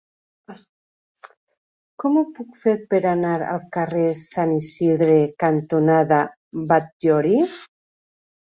[2.03, 6.23] Com ho puc fer per anar al carrer Sant Isidre cantonada
[6.73, 7.39] Batllori?